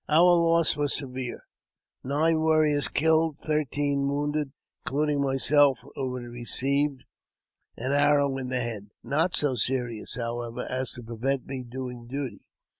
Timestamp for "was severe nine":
0.75-2.39